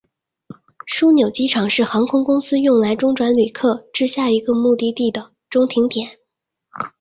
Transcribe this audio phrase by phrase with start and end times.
[0.87, 6.17] 枢纽机场是航空公司用来中转旅客至下一个目的地的中停点。